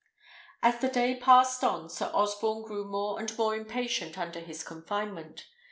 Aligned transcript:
As 0.63 0.79
the 0.79 0.87
day 0.87 1.13
passed 1.19 1.63
on, 1.63 1.87
Sir 1.87 2.09
Osborne 2.11 2.63
grew 2.63 2.85
more 2.85 3.19
and 3.19 3.37
more 3.37 3.55
impatient 3.55 4.17
under 4.17 4.39
his 4.39 4.63
confinement. 4.63 5.45